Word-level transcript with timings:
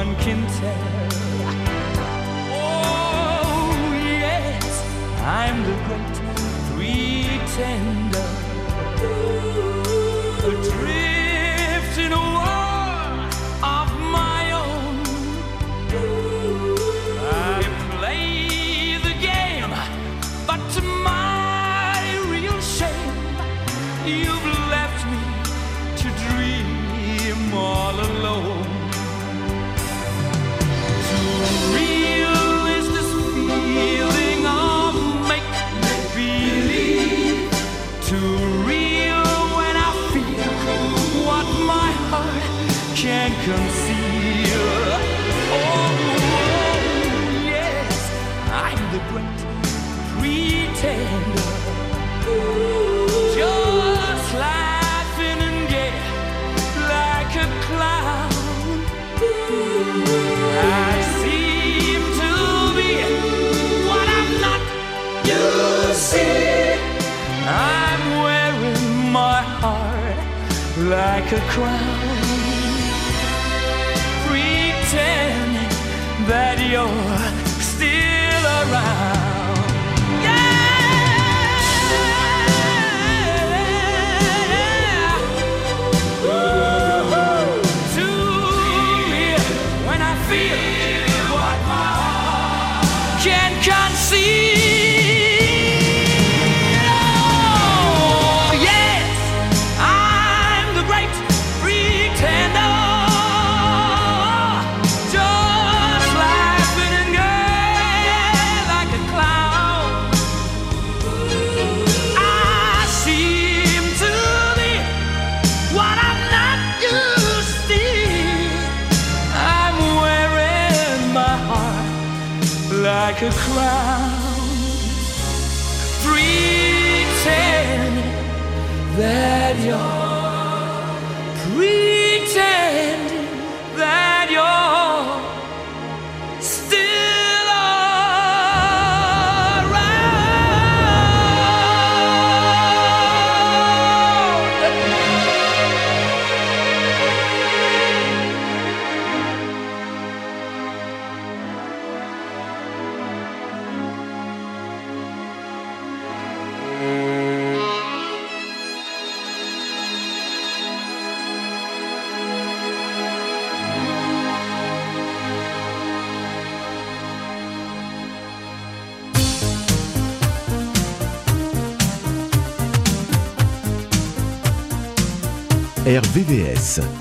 one 0.00 0.16
can 0.16 0.46
tell. 0.46 0.89
conceal. 43.44 44.68
Oh, 45.52 45.90
yes, 47.44 47.96
I'm 48.52 48.82
the 48.92 49.00
great 49.08 49.40
pretender. 50.12 51.48
Just 53.34 54.28
laughing 54.34 55.40
and 55.48 55.98
like 56.92 57.34
a 57.44 57.48
clown. 57.66 58.32
I 60.62 60.94
seem 61.20 62.02
to 62.20 62.32
be 62.76 62.92
what 63.88 64.06
I'm 64.18 64.30
not. 64.44 64.62
You 65.30 65.44
see, 65.94 66.76
I'm 67.46 68.02
wearing 68.24 68.86
my 69.10 69.40
heart 69.60 70.18
like 70.76 71.28
a 71.32 71.40
crown. 71.52 72.19
radio. 76.70 76.86
Still 77.58 77.99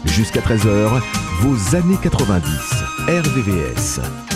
Jusqu'à 0.06 0.40
13h, 0.40 1.02
vos 1.42 1.76
années 1.76 1.98
90. 2.02 2.46
RVVS. 3.08 4.29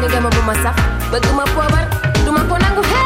nigga 0.00 0.20
mabumasa 0.20 0.70
baguma 1.12 1.44
puabar 1.54 1.84
duma 2.24 2.40
konangu 2.50 2.82
he 2.90 2.97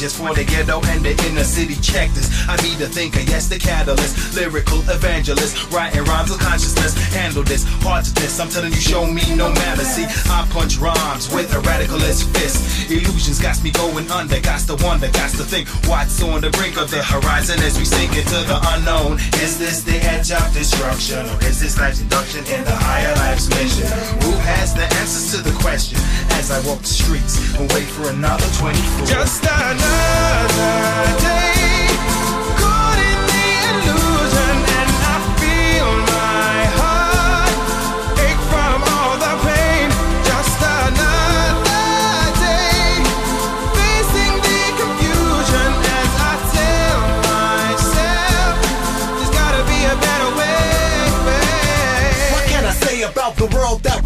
just 0.00 0.16
for 0.16 0.32
the 0.32 0.44
ghetto 0.44 0.80
and 0.96 1.04
the 1.04 1.12
inner 1.28 1.44
city. 1.44 1.76
Check 1.76 2.08
this. 2.16 2.32
I 2.48 2.56
be 2.64 2.72
the 2.74 2.88
thinker, 2.88 3.20
yes, 3.20 3.48
the 3.48 3.58
catalyst. 3.58 4.34
Lyrical 4.34 4.80
evangelist, 4.88 5.70
writing 5.70 6.04
rhymes 6.04 6.30
of 6.30 6.40
consciousness. 6.40 6.96
Handle 7.12 7.44
this, 7.44 7.64
hard 7.84 8.06
to 8.06 8.12
this. 8.14 8.40
I'm 8.40 8.48
telling 8.48 8.72
you, 8.72 8.80
show 8.80 9.04
me 9.04 9.20
no 9.36 9.52
matter. 9.52 9.84
See, 9.84 10.08
I 10.32 10.48
punch 10.48 10.78
rhymes 10.78 11.28
with 11.28 11.52
a 11.52 11.60
radicalist 11.60 12.32
fist. 12.32 12.90
Illusions 12.90 13.40
got 13.40 13.62
me 13.62 13.72
going 13.72 14.10
under, 14.10 14.40
got 14.40 14.60
to 14.72 14.76
wonder, 14.80 15.12
got 15.12 15.36
to 15.36 15.44
think 15.44 15.68
what's 15.84 16.22
on 16.22 16.40
the 16.40 16.50
brink 16.50 16.80
of 16.80 16.90
the 16.90 17.04
horizon 17.04 17.60
as 17.60 17.76
we 17.76 17.84
sink 17.84 18.16
into 18.16 18.40
the 18.48 18.58
unknown. 18.72 19.20
Is 19.44 19.58
this 19.58 19.82
the 19.82 20.00
edge 20.08 20.32
of 20.32 20.48
destruction, 20.54 21.28
or 21.28 21.36
is 21.44 21.60
this 21.60 21.76
life's 21.78 22.00
induction 22.00 22.40
in 22.48 22.64
the 22.64 22.72
higher 22.88 23.14
life's 23.16 23.50
mission? 23.52 23.84
Who 24.24 24.32
has 24.48 24.72
the 24.72 24.88
answers 24.96 25.36
to 25.36 25.44
the 25.44 25.52
question 25.60 26.00
as 26.40 26.50
I 26.50 26.66
walk 26.66 26.80
the 26.80 26.86
streets 26.86 27.36
and 27.58 27.70
wait 27.72 27.84
for 27.84 28.08
another 28.08 28.46
24? 28.56 29.06
Just 29.06 29.44
another 29.44 31.20
day 31.20 31.69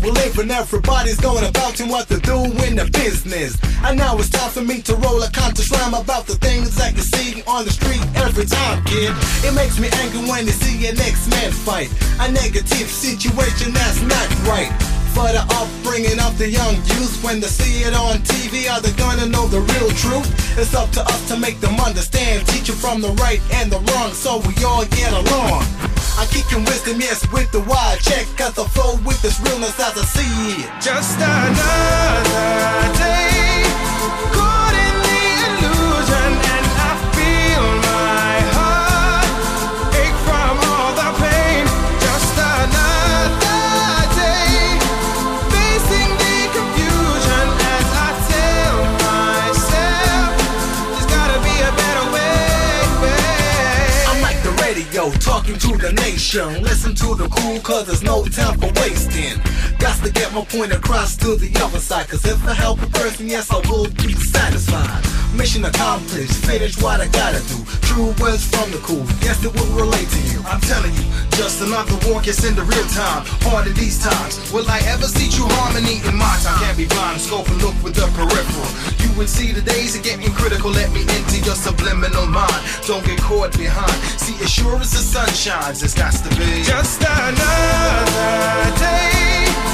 world 0.04 0.16
that 0.16 0.25
we 0.25 0.30
live 0.30 0.38
in? 0.38 0.50
Everybody's 0.50 1.20
going 1.20 1.44
about 1.44 1.80
and 1.80 1.90
what 1.90 2.08
to 2.08 2.18
do 2.20 2.44
in 2.66 2.76
the 2.76 2.88
business. 2.92 3.56
And 3.84 3.99
now 3.99 4.16
it's 4.16 4.30
time 4.30 4.50
for 4.50 4.62
me 4.62 4.80
to 4.82 4.94
roll 4.96 5.23
a 5.23 5.30
conscious 5.30 5.70
rhyme 5.70 5.94
about 5.94 6.26
the 6.26 6.34
things 6.37 6.75
that 6.76 6.94
you 6.94 7.02
see 7.02 7.42
on 7.46 7.64
the 7.64 7.70
street 7.70 8.02
every 8.16 8.46
time, 8.46 8.84
kid. 8.84 9.12
It 9.44 9.54
makes 9.54 9.78
me 9.78 9.88
angry 10.00 10.20
when 10.28 10.46
you 10.46 10.52
see 10.52 10.87
an 10.88 10.99
X-Men 10.99 11.52
fight. 11.52 11.90
A 12.20 12.30
negative 12.30 12.88
situation 12.88 13.73
that's 13.73 14.00
not 14.02 14.28
right. 14.49 14.73
For 15.14 15.30
the 15.30 15.46
upbringing 15.62 16.18
of 16.18 16.37
the 16.38 16.50
young 16.50 16.75
youth, 16.75 17.23
when 17.23 17.38
they 17.38 17.46
see 17.46 17.87
it 17.87 17.94
on 17.94 18.18
TV, 18.26 18.68
are 18.68 18.80
they 18.80 18.90
gonna 18.99 19.26
know 19.26 19.46
the 19.46 19.61
real 19.61 19.90
truth? 19.94 20.26
It's 20.58 20.75
up 20.75 20.90
to 20.92 21.02
us 21.02 21.28
to 21.28 21.38
make 21.38 21.61
them 21.61 21.78
understand, 21.78 22.46
teach 22.49 22.66
them 22.66 22.76
from 22.76 23.00
the 23.00 23.12
right 23.23 23.40
and 23.54 23.70
the 23.70 23.78
wrong, 23.78 24.12
so 24.12 24.42
we 24.42 24.54
all 24.64 24.84
get 24.87 25.12
along. 25.12 25.93
I'm 26.16 26.28
kicking 26.28 26.64
wisdom, 26.64 27.00
yes, 27.00 27.26
with 27.33 27.50
the 27.50 27.61
wide. 27.61 27.99
Check, 28.00 28.26
cause 28.37 28.59
I 28.59 28.66
flow 28.68 28.94
with 29.04 29.21
this 29.23 29.40
realness 29.40 29.78
as 29.80 29.99
I 29.99 30.04
see 30.04 30.62
it. 30.62 30.71
Just 30.80 31.18
another 31.18 32.99
day. 32.99 33.64
Caught 34.33 34.53
to 55.78 55.87
the 55.87 55.93
nation. 55.95 56.62
Listen 56.62 56.95
to 56.95 57.14
the 57.14 57.28
cool, 57.28 57.61
cause 57.61 57.87
there's 57.87 58.02
no 58.02 58.25
time 58.25 58.59
for 58.59 58.71
wasting. 58.81 59.53
Got 59.85 60.00
to 60.00 60.11
get 60.11 60.33
my 60.33 60.41
point 60.47 60.73
across 60.73 61.14
to 61.21 61.37
the 61.37 61.53
other 61.61 61.79
side, 61.79 62.09
cause 62.09 62.25
if 62.25 62.41
I 62.49 62.55
help 62.55 62.81
a 62.81 62.87
person, 62.87 63.29
yes, 63.29 63.53
I 63.53 63.61
will 63.69 63.85
be 64.00 64.17
satisfied. 64.17 65.05
Mission 65.37 65.62
accomplished, 65.67 66.41
finish 66.49 66.81
what 66.81 67.05
I 67.05 67.09
gotta 67.12 67.45
do. 67.53 67.61
True 67.85 68.17
words 68.17 68.49
from 68.49 68.73
the 68.73 68.81
cool, 68.81 69.05
yes, 69.21 69.45
it 69.45 69.53
will 69.53 69.69
relate 69.76 70.09
to 70.09 70.21
you. 70.33 70.41
I'm 70.49 70.64
telling 70.64 70.88
you, 70.97 71.05
just 71.37 71.61
another 71.61 72.00
walk, 72.09 72.25
it's 72.25 72.49
in 72.49 72.57
the 72.57 72.64
real 72.64 72.88
time. 72.97 73.29
Hard 73.45 73.69
in 73.69 73.75
these 73.76 74.00
times. 74.00 74.41
Will 74.57 74.64
I 74.73 74.81
ever 74.88 75.05
see 75.05 75.29
true 75.29 75.53
harmony 75.61 76.00
in 76.09 76.17
my 76.17 76.33
time? 76.41 76.64
Can't 76.64 76.81
be 76.81 76.88
blind, 76.88 77.21
scope 77.21 77.45
and 77.53 77.61
look 77.61 77.76
with 77.85 77.93
the 77.93 78.09
peripheral. 78.17 78.73
You 79.05 79.12
would 79.21 79.29
see 79.29 79.53
the 79.53 79.61
days 79.61 79.93
of 79.93 80.03
getting 80.03 80.33
critical. 80.33 80.73
Let 80.73 80.97
me 80.97 81.05
into 81.05 81.45
your 81.45 81.61
subliminal 81.61 82.25
mind. 82.25 82.57
Don't 82.88 83.05
get 83.05 83.21
caught 83.21 83.53
behind. 83.53 83.93
See, 84.17 84.33
as 84.41 84.49
sure 84.49 84.81
as 84.81 84.97
the 84.97 85.05
sun 85.05 85.29
shines, 85.37 85.85
it's 85.85 85.93
got 85.93 86.17
to 86.25 86.31
be 86.41 86.64
Just 86.64 87.05
another 87.05 88.73
day. 88.81 89.74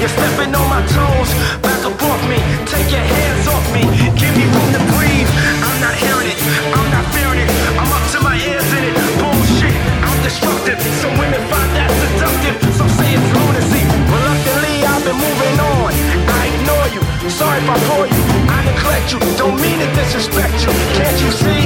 you're 0.00 0.08
stepping 0.08 0.52
on 0.56 0.66
my 0.72 0.80
toes. 0.88 1.30
Back 1.60 1.84
up 1.84 2.00
off 2.00 2.22
me, 2.24 2.40
take 2.64 2.88
your 2.88 3.04
hands 3.04 3.44
off 3.52 3.64
me. 3.76 3.84
Give 4.16 4.32
me 4.32 4.48
room 4.48 4.70
to 4.72 4.82
breathe. 4.96 5.28
I'm 5.60 5.78
not 5.84 5.92
hearing 5.92 6.28
it, 6.32 6.40
I'm 6.72 6.88
not 6.88 7.04
fearing 7.12 7.44
it. 7.44 7.50
I'm 7.76 7.90
up 7.92 8.04
to 8.16 8.18
my 8.24 8.36
ears 8.40 8.64
in 8.80 8.82
it. 8.88 8.96
Bullshit, 9.20 9.76
I'm 10.00 10.18
destructive. 10.24 10.80
Some 11.04 11.14
women 11.20 11.44
find 11.52 11.70
that 11.76 11.92
seductive. 11.92 12.56
Some 12.80 12.88
say 12.96 13.12
it's 13.12 13.28
lunacy. 13.36 13.84
Reluctantly, 14.08 14.74
I've 14.88 15.04
been 15.04 15.20
moving 15.20 15.56
on. 15.60 15.92
I 15.92 16.48
ignore 16.48 16.88
you. 16.96 17.02
Sorry 17.28 17.60
if 17.60 17.68
I 17.68 17.76
bore 17.92 18.08
you. 18.08 18.22
I 18.48 18.64
neglect 18.64 19.12
you. 19.12 19.20
Don't 19.36 19.60
mean 19.60 19.84
to 19.84 19.88
disrespect 19.92 20.64
you. 20.64 20.72
Can't 20.96 21.18
you 21.20 21.30
see? 21.30 21.62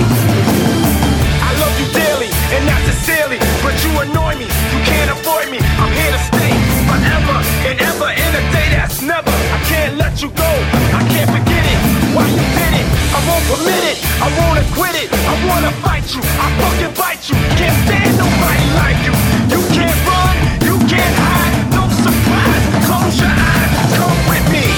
I 1.39 1.51
love 1.63 1.75
you 1.79 1.87
dearly 1.95 2.31
and 2.51 2.67
not 2.67 2.83
sincerely, 2.83 3.39
but 3.63 3.79
you 3.87 3.91
annoy 4.03 4.35
me. 4.43 4.51
You 4.75 4.81
can't 4.83 5.11
avoid 5.15 5.55
me. 5.55 5.63
I'm 5.79 5.93
here 5.95 6.11
to 6.11 6.23
stay 6.31 6.53
forever 6.91 7.39
and 7.69 7.77
ever 7.81 8.11
in 8.11 8.24
a 8.35 8.43
day 8.51 8.69
that's 8.75 9.01
never. 9.01 9.31
I 9.31 9.59
can't 9.71 9.97
let 9.97 10.21
you 10.23 10.29
go. 10.31 10.51
I 10.99 11.03
can't 11.13 11.31
forget 11.31 11.65
it. 11.73 11.79
Why 12.15 12.27
you 12.27 12.45
did 12.59 12.73
it? 12.83 12.87
I 13.15 13.19
won't 13.27 13.45
permit 13.47 13.83
it. 13.93 13.99
I 14.19 14.29
won't 14.39 14.59
acquit 14.59 14.95
it. 15.03 15.09
I 15.13 15.35
wanna 15.47 15.73
fight 15.85 16.07
you. 16.15 16.23
I 16.45 16.47
fucking 16.61 16.95
bite 16.99 17.25
you. 17.31 17.37
Can't 17.59 17.79
stand 17.87 18.13
nobody 18.19 18.67
like 18.81 19.01
you. 19.07 19.15
You 19.55 19.61
can't 19.77 19.99
run. 20.09 20.35
You 20.67 20.75
can't 20.91 21.17
hide. 21.23 21.55
No 21.79 21.85
surprise. 22.05 22.65
Close 22.87 23.17
your 23.23 23.31
eyes. 23.31 23.71
Come 23.99 24.21
with 24.29 24.47
me. 24.53 24.74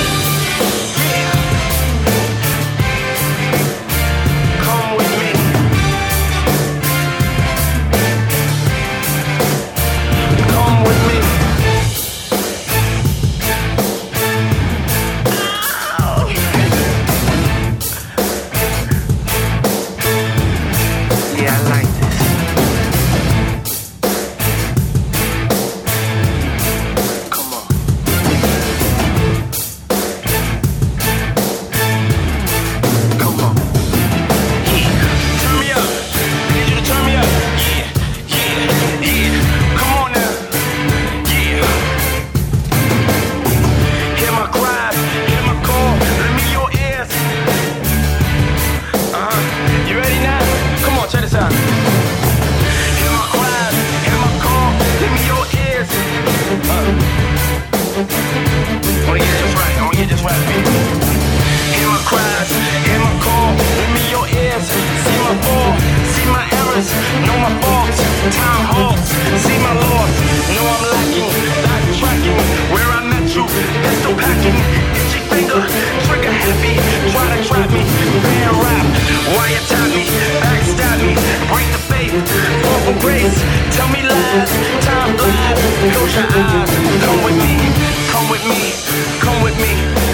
Fall. 83.07 83.31
Tell 83.71 83.89
me 83.89 84.03
lies, 84.03 84.51
time 84.85 85.17
flies. 85.17 85.59
Close 85.95 86.15
your 86.17 86.27
eyes, 86.27 86.71
come 87.05 87.23
with 87.25 87.39
me, 87.39 87.55
come 88.11 88.29
with 88.31 88.45
me, 88.45 88.73
come 89.21 89.43
with 89.43 89.57
me, 89.57 90.06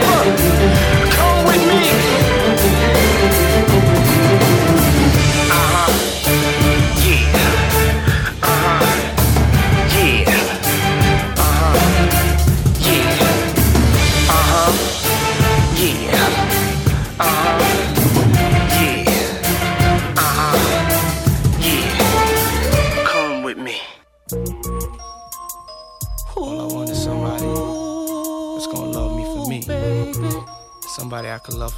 forever. 0.00 0.29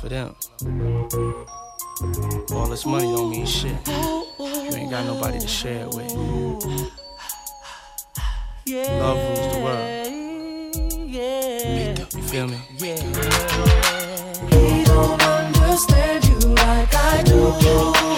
For 0.03 0.09
them. 0.09 0.35
All 2.53 2.67
this 2.67 2.85
money 2.85 3.07
don't 3.07 3.31
mean 3.31 3.47
shit. 3.47 3.77
You 3.87 4.73
ain't 4.75 4.91
got 4.91 5.07
nobody 5.07 5.39
to 5.39 5.47
share 5.47 5.87
it 5.87 5.95
with. 5.95 6.13
Love 8.99 9.19
rules 9.29 9.53
the 9.53 9.61
world. 9.63 10.09
You 12.15 12.23
feel 12.23 12.49
me? 12.49 12.59
He 14.51 14.85
don't 14.85 15.23
understand 15.23 16.25
you 16.25 16.39
like 16.49 16.93
I 16.95 17.23
do. 17.25 18.12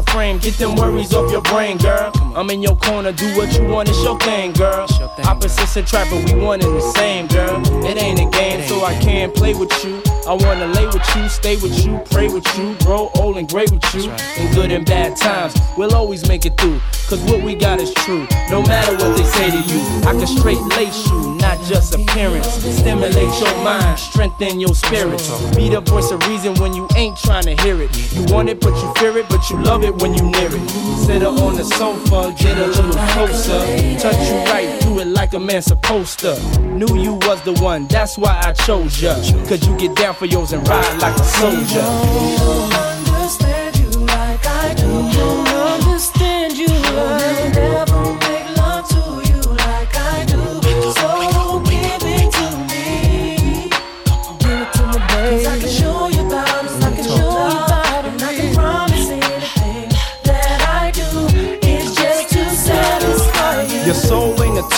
Frame, 0.00 0.38
get 0.38 0.54
them 0.54 0.74
worries 0.76 1.12
off 1.12 1.30
your 1.30 1.42
brain, 1.42 1.76
girl. 1.76 2.21
I'm 2.34 2.48
in 2.48 2.62
your 2.62 2.76
corner, 2.76 3.12
do 3.12 3.36
what 3.36 3.52
you 3.58 3.64
want, 3.66 3.90
it's 3.90 4.02
your 4.02 4.18
thing, 4.20 4.52
girl. 4.52 4.86
Opposites 5.24 5.76
attract, 5.76 6.10
but 6.10 6.24
we 6.24 6.40
one 6.40 6.62
and 6.62 6.74
the 6.74 6.80
same, 6.80 7.26
girl. 7.26 7.60
It 7.84 8.00
ain't 8.00 8.20
a 8.20 8.30
game, 8.30 8.66
so 8.66 8.84
I 8.84 8.94
can't 9.00 9.34
play 9.34 9.52
with 9.54 9.72
you. 9.84 10.02
I 10.26 10.32
wanna 10.32 10.66
lay 10.68 10.86
with 10.86 11.04
you, 11.16 11.28
stay 11.28 11.56
with 11.56 11.84
you, 11.84 12.00
pray 12.10 12.28
with 12.28 12.46
you, 12.56 12.74
grow 12.84 13.10
old 13.16 13.36
and 13.36 13.48
great 13.48 13.70
with 13.70 13.84
you. 13.94 14.10
In 14.38 14.54
good 14.54 14.70
and 14.72 14.86
bad 14.86 15.16
times, 15.16 15.54
we'll 15.76 15.94
always 15.94 16.26
make 16.26 16.46
it 16.46 16.56
through. 16.58 16.80
Cause 17.08 17.20
what 17.24 17.42
we 17.42 17.54
got 17.54 17.80
is 17.80 17.92
true, 17.94 18.26
no 18.48 18.62
matter 18.62 18.92
what 18.92 19.16
they 19.16 19.24
say 19.24 19.50
to 19.50 19.60
you. 19.68 19.80
I 20.08 20.12
can 20.12 20.26
straight 20.26 20.62
lace 20.78 21.06
you, 21.08 21.34
not 21.36 21.60
just 21.68 21.94
appearance. 21.94 22.46
Stimulate 22.46 23.40
your 23.40 23.54
mind, 23.64 23.98
strengthen 23.98 24.60
your 24.60 24.74
spirit. 24.74 25.20
Be 25.54 25.68
the 25.68 25.82
voice 25.84 26.10
of 26.10 26.26
reason 26.28 26.54
when 26.54 26.72
you 26.72 26.88
ain't 26.96 27.18
trying 27.18 27.44
to 27.44 27.60
hear 27.62 27.82
it. 27.82 27.90
You 28.14 28.24
want 28.32 28.48
it, 28.48 28.60
but 28.60 28.74
you 28.80 28.94
fear 28.94 29.18
it, 29.18 29.28
but 29.28 29.50
you 29.50 29.60
love 29.60 29.84
it 29.84 29.94
when 29.96 30.14
you 30.14 30.22
near 30.22 30.48
it. 30.48 30.70
Sit 31.04 31.20
her 31.22 31.28
on 31.28 31.56
the 31.56 31.64
sofa, 31.64 32.21
get 32.30 32.56
a 32.58 32.66
little 32.66 32.92
closer. 32.92 33.58
Touch 33.98 34.28
you 34.28 34.36
right 34.52 34.80
through 34.82 35.00
it 35.00 35.08
like 35.08 35.32
a 35.34 35.40
man 35.40 35.62
supposed 35.62 36.20
to. 36.20 36.38
Knew 36.60 36.96
you 36.96 37.14
was 37.14 37.42
the 37.42 37.52
one, 37.54 37.86
that's 37.88 38.16
why 38.16 38.40
I 38.44 38.52
chose 38.52 39.00
ya. 39.02 39.14
Cause 39.48 39.66
you 39.66 39.76
get 39.76 39.96
down 39.96 40.14
for 40.14 40.26
yours 40.26 40.52
and 40.52 40.66
ride 40.68 41.00
like 41.00 41.16
a 41.18 41.24
soldier. 41.24 41.80
understand 43.12 43.76
you 43.78 43.90
like 44.06 44.46
I 44.46 44.74
do. 44.74 45.51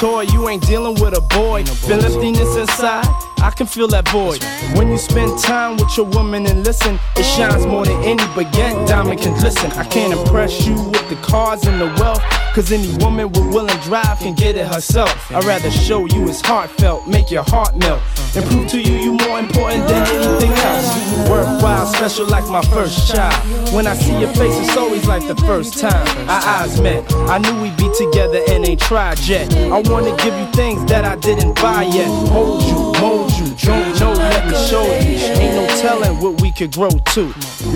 Toy, 0.05 0.27
you 0.35 0.49
ain't 0.51 0.67
dealing 0.67 0.95
with 1.01 1.17
a 1.17 1.21
boy. 1.35 1.65
Feel 1.65 2.05
emptiness 2.05 2.57
inside, 2.57 3.07
I 3.45 3.51
can 3.51 3.67
feel 3.67 3.89
that 3.89 4.09
void. 4.09 4.43
When 4.75 4.89
you 4.89 4.97
spend 4.97 5.39
time 5.39 5.77
with 5.77 5.95
your 5.99 6.07
woman 6.07 6.47
and 6.47 6.65
listen, 6.65 6.99
it 7.15 7.25
shines 7.25 7.67
more 7.67 7.85
than 7.85 8.03
any 8.03 8.25
baguette 8.33 8.89
diamond 8.89 9.21
can 9.21 9.39
glisten. 9.39 9.71
I 9.73 9.85
can't 9.85 10.19
impress 10.19 10.67
you 10.67 10.73
with 10.73 11.07
the 11.11 11.17
cars 11.17 11.67
and 11.67 11.79
the 11.79 11.89
wealth, 12.01 12.23
cause 12.55 12.73
any 12.73 12.97
woman 13.05 13.29
with 13.29 13.45
will 13.53 13.69
and 13.69 13.81
drive 13.83 14.21
can 14.21 14.33
get 14.35 14.57
it 14.57 14.67
herself. 14.67 15.31
I'd 15.31 15.45
rather 15.45 15.71
show 15.71 16.07
you 16.07 16.27
it's 16.27 16.41
heartfelt, 16.41 17.07
make 17.07 17.31
your 17.31 17.43
heart 17.43 17.77
melt, 17.77 18.01
and 18.35 18.47
prove 18.47 18.67
to 18.69 18.81
you 18.81 18.97
you 18.97 19.13
more 19.29 19.39
important 19.39 19.89
than 19.89 20.07
anything 20.07 20.51
else. 20.51 21.29
Worthwhile, 21.29 21.85
special 21.85 22.27
like 22.27 22.49
my 22.49 22.63
first 22.73 23.13
child. 23.13 23.37
When 23.75 23.87
I 23.87 23.95
see 23.95 24.19
your 24.19 24.33
face, 24.33 24.57
it's 24.57 24.77
always 24.79 25.07
like 25.07 25.29
the 25.29 25.37
first 25.45 25.79
time 25.79 26.07
our 26.31 26.41
eyes 26.41 26.81
met. 26.81 27.05
I 27.29 27.37
knew 27.37 27.61
we'd 27.61 27.77
be 27.77 27.91
together 27.95 28.41
and 28.49 28.67
ain't 28.67 28.81
tried 28.81 29.19
yet. 29.21 29.53
I 29.55 29.81
wanna 29.91 30.17
give 30.17 30.35
you 30.35 30.47
things 30.53 30.83
that 30.87 31.05
I 31.05 31.17
didn't 31.17 31.57
buy 31.57 31.83
yet. 31.83 32.09
Hold 32.33 32.63
you, 32.63 32.94
mold 33.05 33.31
you, 33.33 33.47
don't 33.57 34.01
know, 34.01 34.13
let 34.13 34.47
me 34.49 34.57
show 34.69 34.85
you. 34.85 35.17
Ain't 35.41 35.55
no 35.55 35.67
telling 35.85 36.15
what 36.23 36.41
we 36.41 36.51
could 36.51 36.73
grow 36.73 36.91
to. 37.15 37.23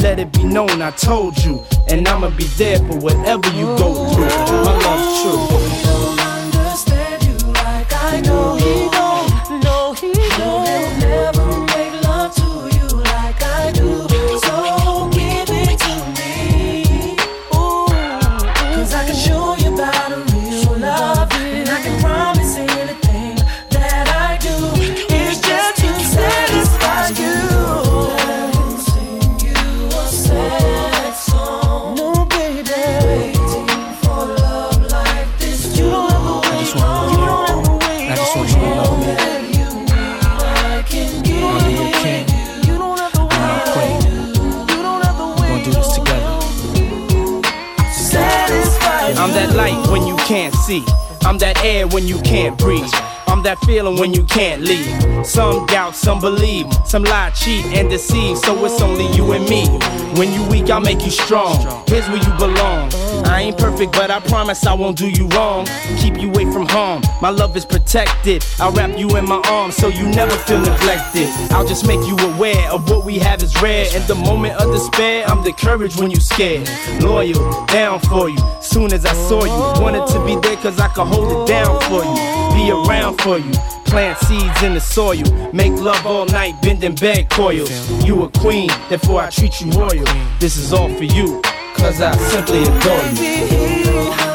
Let 0.05 0.19
it 0.19 0.33
be 0.33 0.45
known 0.45 0.81
I 0.81 0.91
told 0.93 1.37
you, 1.45 1.63
and 1.91 2.09
I'ma 2.09 2.31
be 2.31 2.45
there 2.61 2.79
for 2.79 2.97
whatever 3.07 3.49
you 3.61 3.67
go 3.83 3.89
through. 4.13 4.65
My 4.67 4.75
love's 4.85 5.11
true. 5.21 5.41
don't 5.85 6.21
understand 6.21 7.23
you 7.29 7.37
like 7.53 7.93
I 7.93 8.21
do. 8.23 8.58
see. 50.69 50.85
I'm 51.25 51.39
that 51.39 51.65
air 51.65 51.89
when 51.89 52.07
you 52.07 52.21
can't 52.21 52.59
breathe. 52.59 52.93
I'm 53.27 53.43
that 53.43 53.59
feeling 53.61 53.99
when 53.99 54.13
you 54.13 54.25
can't 54.25 54.61
leave. 54.63 55.27
Some 55.27 55.67
doubt, 55.67 55.95
some 55.95 56.21
believe, 56.21 56.67
some 56.85 57.05
lie, 57.05 57.31
cheat, 57.31 57.65
and 57.67 57.89
deceive. 57.89 58.37
So 58.39 58.53
it's 58.67 58.81
only 58.83 59.07
you 59.17 59.33
and 59.33 59.49
me. 59.49 59.67
When 60.19 60.33
you 60.33 60.43
weak, 60.49 60.69
I'll 60.71 60.81
make 60.81 61.03
you 61.05 61.11
strong. 61.11 61.57
Here's 61.87 62.07
where 62.09 62.19
you 62.19 62.33
belong. 62.39 62.93
I 63.25 63.43
ain't 63.47 63.59
perfect, 63.59 63.93
but 63.93 64.11
I 64.11 64.21
promise 64.21 64.67
I 64.67 64.75
won't 64.75 64.99
do 64.99 65.09
you 65.09 65.27
wrong. 65.29 65.67
Keep 66.01 66.21
you 66.21 66.29
away 66.29 66.45
from 66.53 66.67
harm. 66.67 67.03
My 67.23 67.31
love 67.31 67.57
is 67.57 67.65
protected. 67.65 68.45
I'll 68.59 68.73
wrap 68.73 68.99
you 68.99 69.09
in 69.17 69.27
my 69.27 69.41
arms 69.47 69.77
so 69.77 69.89
you 69.89 70.07
never 70.09 70.37
feel 70.49 70.61
neglected. 70.61 71.29
I'll 71.51 71.67
just 71.67 71.87
make 71.87 72.01
you 72.07 72.17
aware 72.35 72.71
of 72.71 72.91
what 72.91 73.05
we 73.05 73.19
have 73.19 73.43
is 73.43 73.55
rare. 73.63 73.87
In 73.97 74.07
the 74.07 74.15
moment 74.15 74.55
of 74.61 74.73
despair, 74.73 75.25
I'm 75.29 75.45
the 75.45 75.53
courage 75.53 75.97
when 75.97 76.11
you're 76.11 76.21
scared. 76.21 76.69
Loyal, 77.01 77.67
down 77.67 78.01
for 78.01 78.29
you 78.29 78.58
soon 78.79 78.93
as 78.93 79.05
I 79.05 79.13
saw 79.29 79.45
you. 79.45 79.83
Wanted 79.83 80.07
to 80.13 80.25
be 80.25 80.37
there 80.37 80.57
cause 80.57 80.79
I 80.79 80.89
could 80.89 81.07
hold 81.07 81.31
it 81.33 81.53
down 81.53 81.81
for 81.89 82.05
you, 82.05 82.15
be 82.55 82.71
around 82.71 83.21
for 83.21 83.39
you. 83.39 83.53
Plant 83.87 84.19
seeds 84.19 84.63
in 84.63 84.75
the 84.75 84.81
soil, 84.81 85.25
make 85.53 85.73
love 85.73 86.07
all 86.07 86.27
night, 86.27 86.61
bending 86.63 86.95
bed 86.95 87.29
coils. 87.29 87.71
You 88.05 88.23
a 88.25 88.29
queen, 88.39 88.71
therefore 88.89 89.23
I 89.23 89.31
treat 89.31 89.61
you 89.61 89.71
royal. 89.73 90.07
This 90.39 90.57
is 90.57 90.73
all 90.73 90.91
for 90.95 91.05
you, 91.05 91.43
cause 91.77 92.01
I 92.01 92.13
simply 92.33 92.63
adore 92.63 93.07
you. 94.15 94.28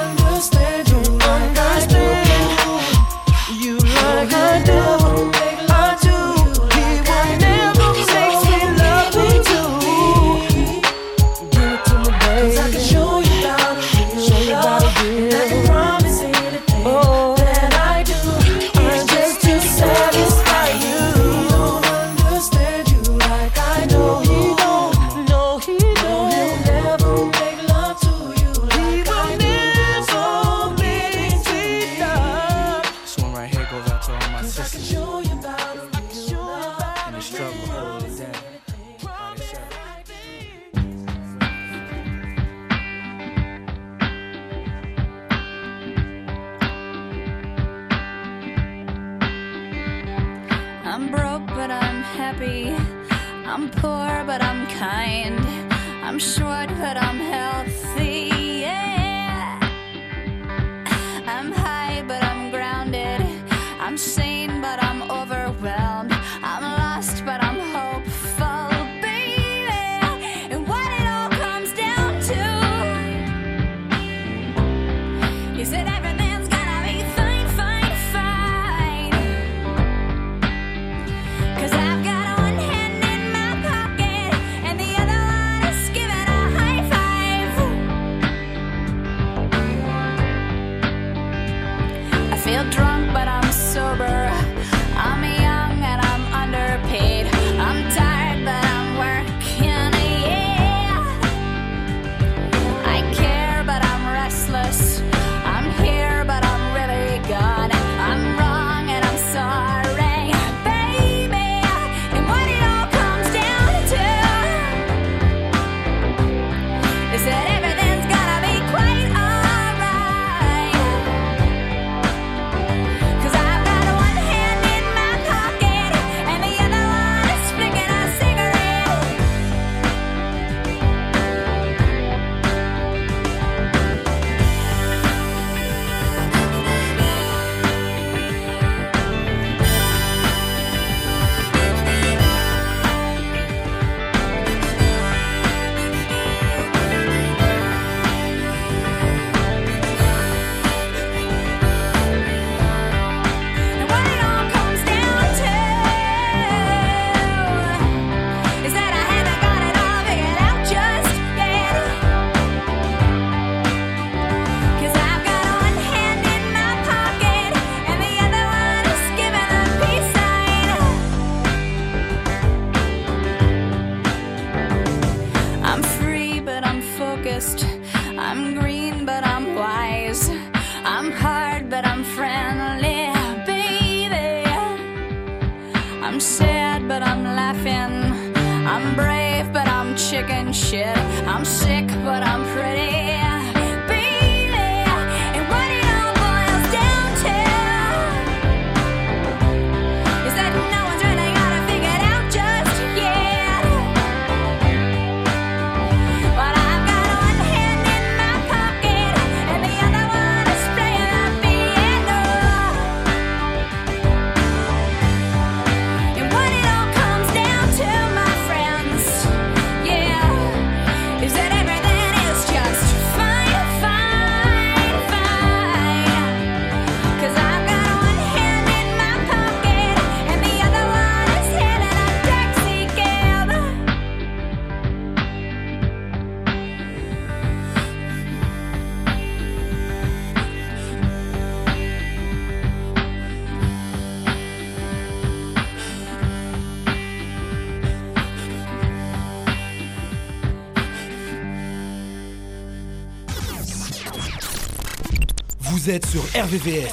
sur 256.01 256.21
RVVS 256.35 256.91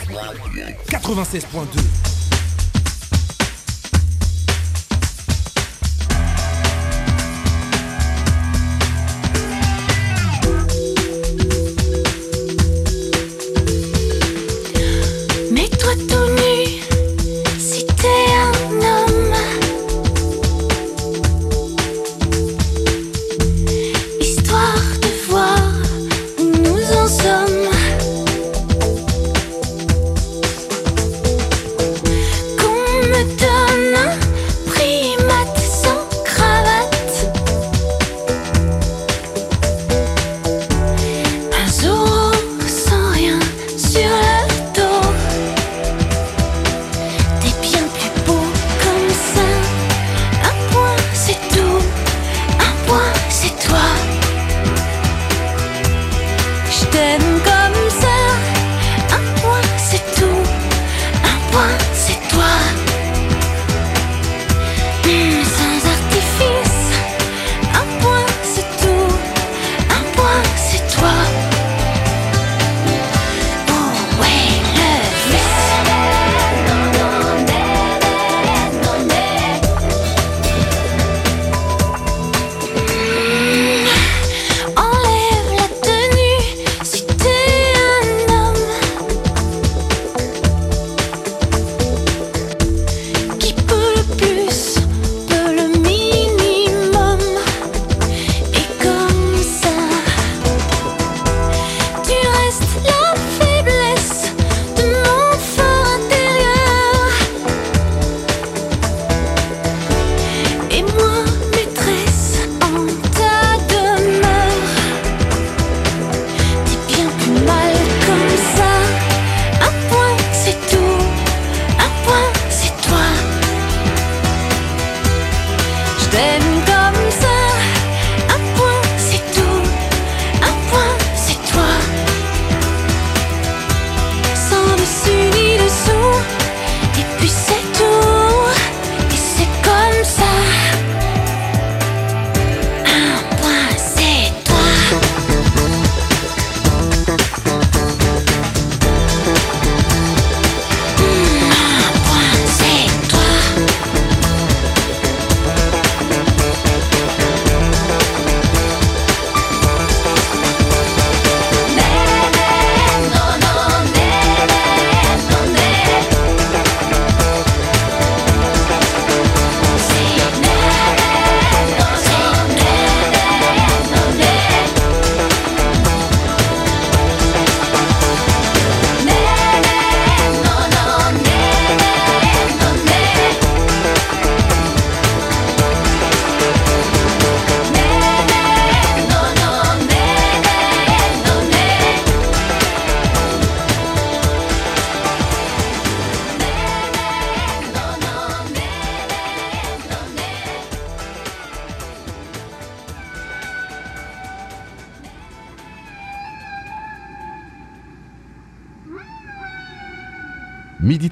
96.2. 0.91 2.00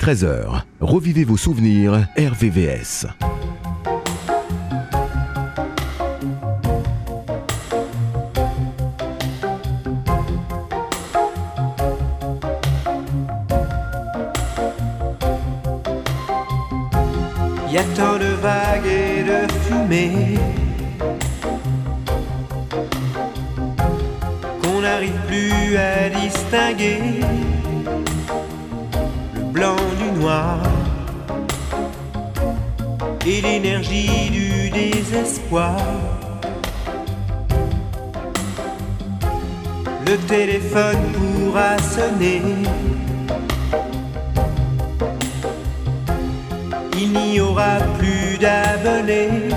13h. 0.09 0.62
Revivez 0.81 1.25
vos 1.25 1.37
souvenirs 1.37 2.09
RVVS. 2.16 3.09
Y 17.71 17.77
a 17.77 17.85
tant 17.94 18.16
de 18.16 18.33
vagues 18.40 18.87
et 18.87 19.25
de 19.25 19.53
fumée 19.61 20.38
qu'on 24.62 24.81
n'arrive 24.81 25.12
plus 25.27 25.77
à 25.77 26.09
distinguer 26.09 27.27
l'énergie 33.61 34.31
du 34.31 34.71
désespoir. 34.71 35.77
Le 40.07 40.16
téléphone 40.29 41.03
pourra 41.12 41.77
sonner. 41.79 42.42
il 47.01 47.12
n'y 47.12 47.40
aura 47.40 47.79
plus 47.99 48.38
d'abonnés 48.38 49.49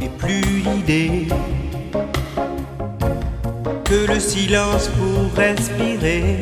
et 0.00 0.08
plus 0.08 0.62
d'idées 0.62 1.28
que 3.84 4.12
le 4.12 4.20
silence 4.20 4.88
pour 4.96 5.36
respirer, 5.36 6.38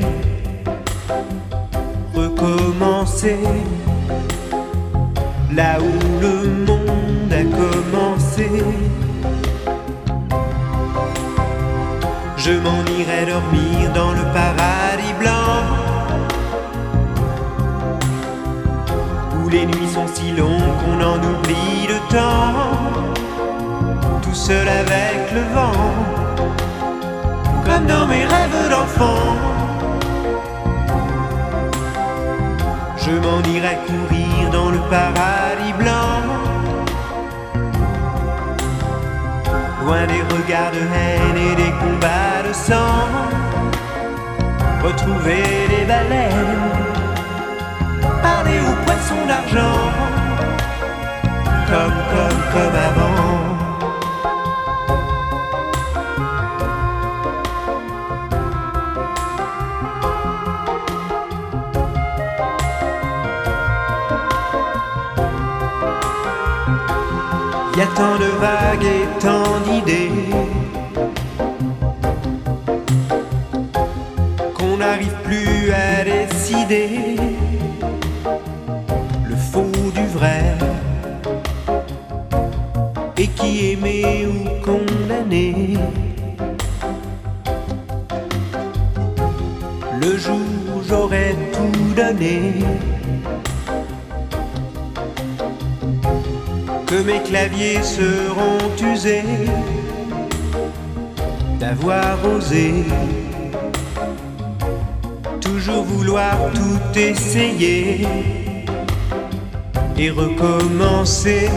recommencer 2.15 3.38
là 5.55 5.79
où 5.81 6.21
le 6.21 6.49
monde 6.67 7.33
a 7.33 7.45
commencé. 7.45 8.49
Je 12.37 12.53
m'en 12.53 12.83
irai 12.99 13.27
dormir 13.27 13.93
dans 13.95 14.12
le 14.12 14.25
paradis 14.33 15.15
blanc. 15.21 15.83
les 19.53 19.67
nuits 19.67 19.93
sont 19.93 20.07
si 20.07 20.33
longues 20.33 20.77
qu'on 20.81 20.99
en 21.05 21.19
oublie 21.19 21.87
le 21.87 21.99
temps. 22.11 22.55
Tout 24.23 24.35
seul 24.35 24.67
avec 24.67 25.31
le 25.35 25.43
vent, 25.55 25.93
comme 27.67 27.87
dans 27.87 28.07
mes 28.07 28.25
rêves 28.25 28.71
d'enfant. 28.71 29.62
Je 33.05 33.12
m'en 33.25 33.43
irai 33.55 33.77
courir 33.87 34.51
dans 34.51 34.71
le 34.71 34.79
paradis 34.91 35.73
blanc. 35.79 36.15
Loin 39.85 40.07
des 40.07 40.23
regards 40.35 40.73
de 40.73 40.83
haine 40.97 41.38
et 41.49 41.55
des 41.57 41.73
combats 41.83 42.43
de 42.49 42.53
sang. 42.53 43.09
Retrouver 44.85 45.43
les 45.71 45.85
baleines 45.85 46.93
parler 48.23 48.59
aux 48.61 48.85
poissons 48.85 49.27
d'argent, 49.27 49.79
comme, 51.67 51.99
comme, 52.12 52.41
comme 52.53 52.77
avant. 52.88 53.32
Tant 67.97 68.16
de 68.16 68.31
vagues 68.40 68.85
et 68.85 69.07
tant 69.21 69.61
d'idées 69.66 70.11
qu'on 74.55 74.77
n'arrive 74.79 75.14
plus 75.25 75.73
à 75.73 76.05
décider 76.05 77.16
et 83.18 83.27
qui 83.29 83.73
aimait 83.73 84.27
ou 84.27 84.64
condamné. 84.64 85.77
Mes 97.05 97.23
claviers 97.23 97.83
seront 97.83 98.59
usés 98.93 99.23
d'avoir 101.59 102.19
osé 102.25 102.85
toujours 105.41 105.85
vouloir 105.85 106.37
tout 106.55 106.98
essayer 106.98 108.07
et 109.96 110.11
recommencer 110.11 111.48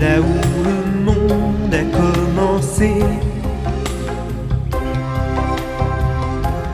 là 0.00 0.20
où 0.20 0.34
le 0.64 1.04
monde 1.04 1.74
a 1.74 1.84
commencé. 1.96 2.92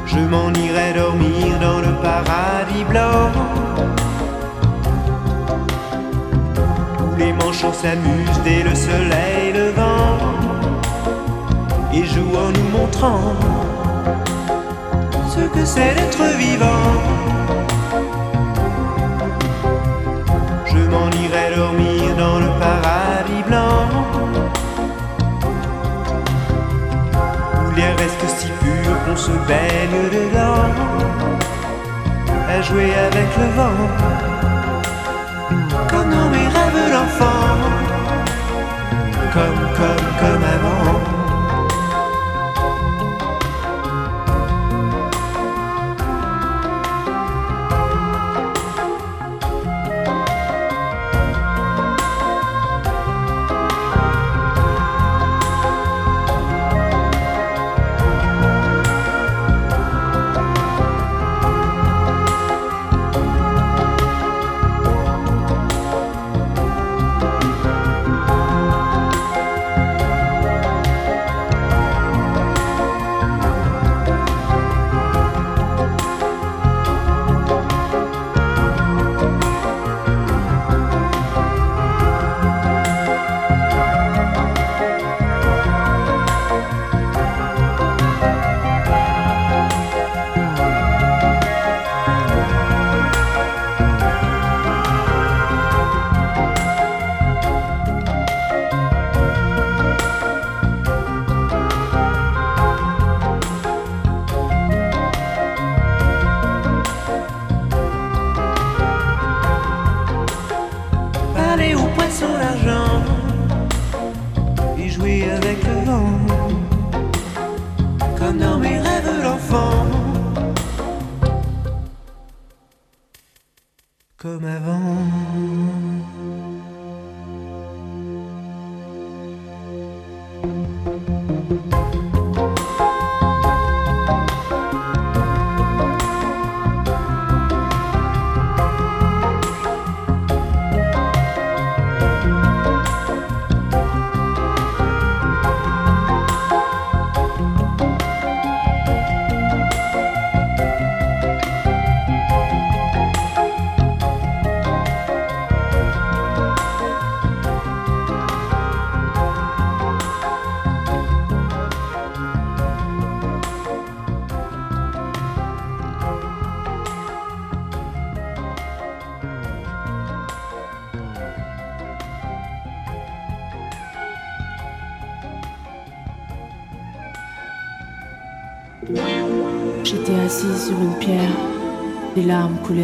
Je 0.06 0.18
m'en 0.18 0.52
irai 0.52 0.94
dormir 0.94 1.58
dans 1.60 1.80
le 1.80 1.94
paradis 2.02 2.84
blanc 2.84 3.67
les 7.18 7.32
manchots 7.32 7.72
s'amusent 7.72 8.40
dès 8.44 8.62
le 8.62 8.74
soleil 8.74 9.52
levant 9.52 10.18
et 11.92 12.04
jouent 12.04 12.36
en 12.46 12.50
nous 12.56 12.78
montrant 12.78 13.34
ce 15.28 15.40
que 15.40 15.64
c'est 15.64 15.94
d'être 15.94 16.24
vivant. 16.36 16.88
Je 20.66 20.78
m'en 20.92 21.10
irai 21.24 21.56
dormir 21.56 22.16
dans 22.16 22.38
le 22.38 22.50
paradis 22.60 23.42
blanc 23.48 23.82
Où 27.60 27.70
l'air 27.76 27.96
reste 27.98 28.26
si 28.38 28.48
pur 28.60 28.92
qu'on 29.04 29.16
se 29.16 29.32
baigne 29.48 30.00
dedans 30.18 30.64
À 32.48 32.62
jouer 32.62 32.92
avec 33.08 33.28
le 33.38 33.46
vent 33.56 34.57
d'enfant 36.92 37.58
Comme, 39.32 39.60
comme, 39.76 40.06
comme 40.20 40.44
avant 40.54 41.17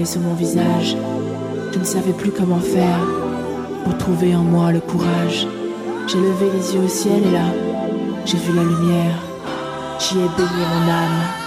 sur 0.05 0.21
mon 0.23 0.33
visage. 0.35 0.97
Je 1.73 1.79
ne 1.79 1.85
savais 1.85 2.13
plus 2.13 2.31
comment 2.31 2.59
faire 2.59 3.01
pour 3.85 3.99
trouver 3.99 4.35
en 4.35 4.43
moi 4.43 4.73
le 4.73 4.81
courage. 4.81 5.47
J'ai 6.07 6.17
levé 6.17 6.47
les 6.55 6.75
yeux 6.75 6.85
au 6.85 6.89
ciel 6.89 7.23
et 7.23 7.31
là, 7.31 7.53
j'ai 8.25 8.39
vu 8.39 8.55
la 8.55 8.63
lumière. 8.63 9.19
J'y 9.99 10.19
ai 10.19 10.29
baigné 10.37 10.65
mon 10.73 10.91
âme. 10.91 11.44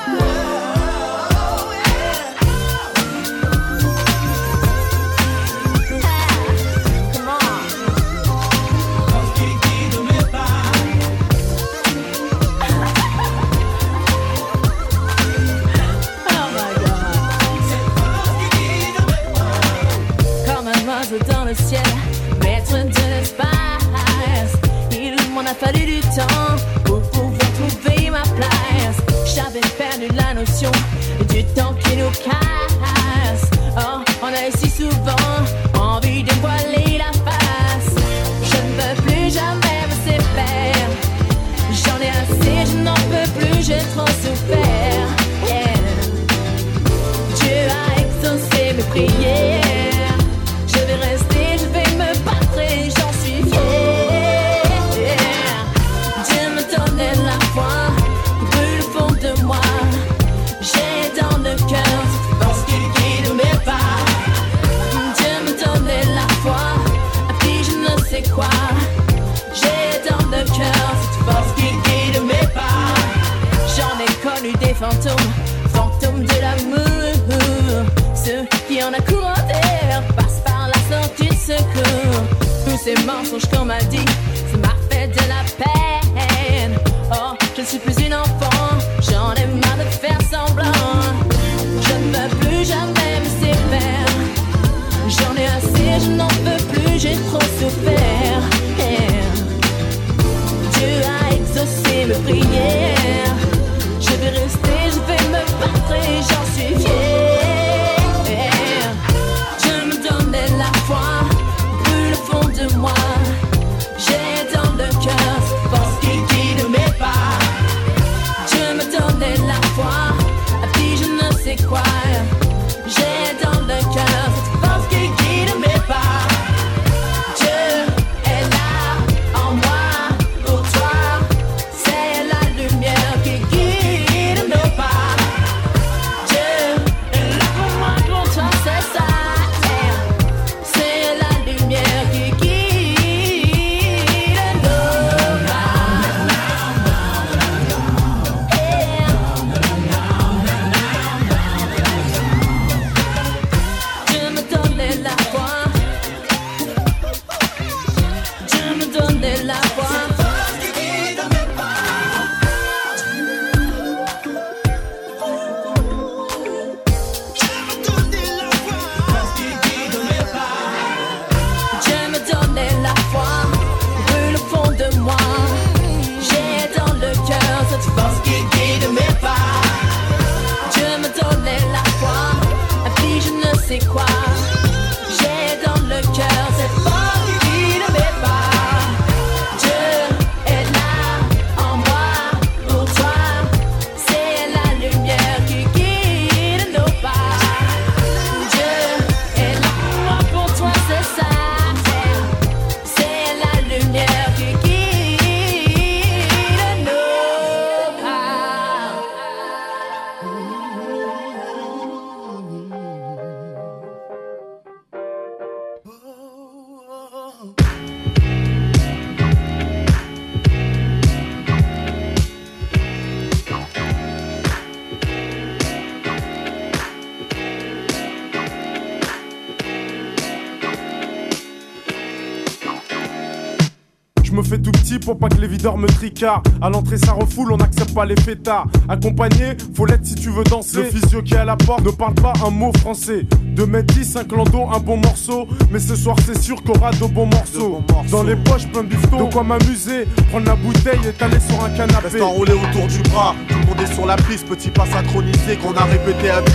Fais 234.48 234.58
tout 234.58 234.72
petit 234.72 235.00
pour 235.00 235.18
pas 235.18 235.30
que 235.30 235.40
les 235.40 235.48
videurs 235.48 235.78
me 235.78 235.88
tricardent. 235.88 236.48
À 236.62 236.70
l'entrée, 236.70 236.98
ça 236.98 237.12
refoule, 237.12 237.52
on 237.52 237.58
n'accepte 237.58 237.94
pas 237.94 238.06
les 238.06 238.16
fêtards. 238.16 238.68
Accompagné, 238.90 239.58
faut 239.76 239.86
l'être 239.86 240.06
si 240.06 240.16
tu 240.16 240.30
veux 240.30 240.44
danser. 240.44 240.78
Le 240.78 240.84
physio 240.86 241.22
qui 241.22 241.34
est 241.34 241.38
à 241.38 241.46
la 241.46 241.56
porte 241.56 241.84
ne 241.84 241.92
parle 241.92 242.16
pas 242.16 242.34
un 242.46 242.50
mot 242.50 242.72
français. 242.80 243.26
2m10, 243.56 244.18
un 244.18 244.24
clando, 244.24 244.68
un 244.74 244.80
bon 244.80 244.98
morceau. 244.98 245.48
Mais 245.72 245.80
ce 245.80 245.96
soir, 245.96 246.16
c'est 246.26 246.42
sûr 246.42 246.64
qu'on 246.64 246.74
aura 246.74 246.92
de 246.92 247.06
bons 247.06 247.28
morceaux. 247.28 247.82
Dans 248.12 248.24
les 248.24 248.36
poches, 248.36 248.68
plein 248.68 248.84
de 248.84 248.90
bifton. 248.90 249.26
De 249.26 249.34
quoi 249.34 249.44
m'amuser, 249.44 250.06
prendre 250.30 250.46
la 250.46 250.56
bouteille 250.56 251.00
et 251.08 251.14
t'aller 251.14 251.40
sur 251.40 251.64
un 251.64 251.70
canapé. 251.70 252.08
Reste 252.08 252.22
enroulé 252.22 252.54
autour 252.54 252.88
du 252.88 253.02
bras, 253.10 253.36
tout 253.48 253.56
le 253.60 253.66
monde 253.66 253.82
est 253.82 253.94
sur 253.94 254.06
la 254.06 254.16
piste, 254.16 254.48
petit 254.48 254.70
pas 254.70 254.86
synchronisé 254.86 255.58
qu'on 255.58 255.74
a 255.74 255.84
répété 255.84 256.30
à 256.30 256.42
10. 256.42 256.54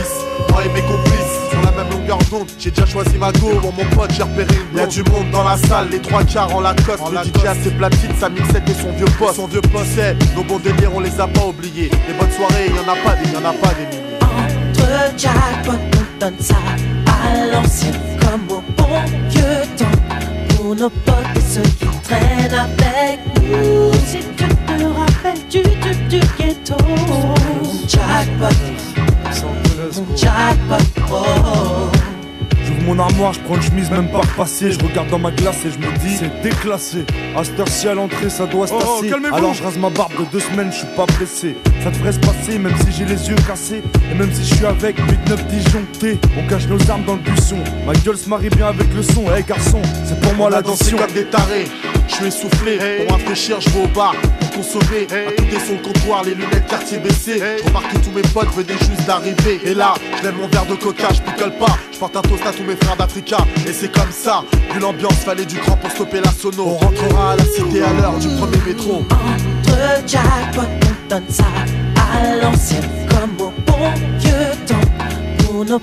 Moi 0.51 0.65
et 0.65 0.69
mes 0.69 0.83
complices, 0.83 1.32
même 1.83 1.93
longueur 1.93 2.19
d'onde, 2.31 2.49
j'ai 2.59 2.71
déjà 2.71 2.87
choisi 2.87 3.17
ma 3.19 3.33
go. 3.33 3.51
Pour 3.61 3.73
mon 3.73 3.85
pote, 3.97 4.11
j'ai 4.17 4.23
repéré 4.23 4.55
une 4.73 4.79
Y'a 4.79 4.87
du 4.87 5.03
monde 5.05 5.31
dans 5.31 5.45
la 5.45 5.57
salle, 5.57 5.89
les 5.91 6.01
trois 6.01 6.25
quarts 6.25 6.55
en 6.55 6.61
Lacoste. 6.61 7.03
le 7.11 7.41
DJ 7.41 7.47
a 7.47 7.55
ses 7.55 7.71
platines, 7.71 8.15
sa 8.19 8.29
mixette 8.29 8.69
et 8.69 8.75
son 8.75 8.93
vieux 8.93 9.07
poste. 9.19 9.37
Son 9.37 9.47
vieux 9.47 9.61
poste, 9.61 9.91
c'est 9.95 10.17
nos 10.35 10.45
bons 10.45 10.59
délires, 10.59 10.91
on 10.95 11.01
les 11.01 11.21
a 11.21 11.27
pas 11.27 11.47
oubliés. 11.47 11.91
Les 12.09 12.15
bonnes 12.15 12.31
soirées, 12.31 12.69
y'en 12.69 12.93
a 12.93 12.97
pas 12.97 13.17
des, 13.17 13.31
y'en 13.31 13.45
a 13.45 13.53
pas 13.53 13.75
des 13.75 13.87
milliers. 13.87 14.19
Entre 14.23 15.19
jackpot, 15.19 15.73
on 15.73 16.21
donne 16.21 16.39
ça 16.41 16.57
à 17.07 17.47
l'ancienne 17.53 18.01
comme 18.21 18.57
au 18.57 18.63
bon 18.77 18.89
vieux 19.29 19.43
temps. 19.77 20.57
Pour 20.57 20.75
nos 20.77 20.91
potes 20.91 21.17
et 21.37 21.41
ceux 21.41 21.63
qui 21.63 21.87
traînent 22.05 22.55
avec 22.55 23.21
nous. 23.43 23.93
Si 24.07 24.19
tu 24.19 24.45
te 24.45 24.85
rappelles 24.85 25.47
du 25.51 25.63
tube 25.63 26.09
du 26.09 26.21
ghetto. 26.39 26.77
Jackpot. 27.89 28.92
J'ouvre 32.65 32.83
mon 32.87 32.99
armoire, 32.99 33.33
je 33.33 33.41
prends 33.41 33.57
une 33.57 33.63
chemise 33.63 33.91
même 33.91 34.09
pas 34.11 34.19
repassée. 34.21 34.71
Je 34.73 34.79
regarde 34.79 35.09
dans 35.09 35.19
ma 35.19 35.31
glace 35.31 35.59
et 35.67 35.71
je 35.71 35.79
me 35.79 35.93
dis 35.99 36.17
c'est 36.17 36.43
déclassé. 36.43 37.05
À 37.37 37.43
cette 37.45 37.59
heure-ci 37.59 37.89
à 37.89 37.95
l'entrée, 37.95 38.31
ça 38.31 38.47
doit 38.47 38.67
se 38.67 38.73
Oh, 38.75 38.79
oh, 38.81 38.97
tasser. 39.01 39.11
calmez-vous. 39.11 39.35
Alors 39.35 39.55
je 39.55 39.63
rase 39.63 39.79
ma 39.79 39.91
barbe 39.91 40.13
de 40.19 40.25
deux 40.31 40.41
semaines, 40.41 40.71
je 40.71 40.79
suis 40.79 40.87
pas 40.97 41.07
pressé. 41.07 41.57
Ça 41.83 41.91
devrait 41.91 42.13
se 42.13 42.19
passer 42.21 42.59
même 42.59 42.75
si 42.85 42.93
j'ai 42.93 43.05
les 43.05 43.29
yeux 43.29 43.37
cassés. 43.47 43.83
Et 44.11 44.15
même 44.15 44.33
si 44.33 44.45
je 44.45 44.55
suis 44.55 44.67
avec 44.67 44.97
8-9 44.99 45.47
disjonctés. 45.49 46.19
On 46.39 46.47
cache 46.49 46.67
nos 46.69 46.91
armes 46.91 47.05
dans 47.05 47.15
le 47.15 47.21
buisson. 47.21 47.57
Ma 47.87 47.95
gueule 47.95 48.17
se 48.17 48.29
marie 48.29 48.51
bien 48.51 48.67
avec 48.69 48.93
le 48.95 49.03
son. 49.03 49.25
Hey 49.35 49.45
garçon, 49.45 49.81
c'est 50.05 50.19
pour 50.21 50.35
moi 50.35 50.47
On 50.47 50.53
a 50.53 50.57
la 50.57 50.63
dansé 50.63 50.85
tension. 50.85 50.99
comme 50.99 51.13
des 51.15 51.25
tarés. 51.25 51.67
Je 52.09 52.15
suis 52.15 52.27
essoufflé, 52.27 52.79
pour 53.07 53.17
rafraîchir, 53.17 53.61
je 53.61 53.71
vais 53.71 53.85
au 53.85 53.87
bar. 53.89 54.15
Pour 54.41 54.51
consommer, 54.51 55.07
à 55.11 55.31
côté 55.31 55.59
sur 55.67 55.81
comptoir, 55.83 56.25
les 56.25 56.35
lunettes 56.35 56.67
quartier 56.67 56.99
baissées. 56.99 57.41
Je 57.59 57.65
remarque 57.65 57.93
que 57.93 57.99
tous 57.99 58.11
mes 58.11 58.23
potes 58.23 58.55
venaient 58.55 58.79
juste 58.79 59.07
d'arriver. 59.07 59.61
Et 59.65 59.75
là, 59.75 59.95
je 60.23 60.29
mon 60.31 60.47
verre 60.49 60.67
de 60.67 60.75
coca, 60.75 61.09
je 61.13 61.21
picole 61.21 61.53
pas. 61.59 61.77
Je 61.93 61.99
porte 61.99 62.17
un 62.17 62.23
toast 62.23 62.47
à 62.47 62.53
tous 62.53 62.65
mes 62.65 62.77
frères 62.77 62.97
d'Africa. 62.97 63.39
Et 63.67 63.73
c'est 63.73 63.91
comme 63.91 64.11
ça, 64.11 64.45
vu 64.73 64.81
l'ambiance, 64.81 65.15
fallait 65.25 65.47
du 65.47 65.57
cran 65.57 65.77
pour 65.77 65.91
stopper 65.91 66.21
la 66.21 66.31
sono. 66.31 66.67
On 66.67 66.77
rentrera 66.77 67.33
à 67.33 67.37
la 67.37 67.45
cité 67.45 67.83
à 67.83 67.93
l'heure 67.93 68.19
du 68.19 68.29
premier 68.29 68.59
métro. 68.67 69.05
Entre 69.11 70.07
jackpot, 70.07 70.63
on 70.63 71.09
donne 71.09 71.29
ça 71.29 71.45
à 71.97 72.37
l'ancienne 72.37 72.89
comme 73.09 73.47
au 73.47 73.53
bon 73.67 73.91
vieux 74.19 74.33
temps. 74.67 75.45
Pour 75.45 75.65
nos 75.65 75.79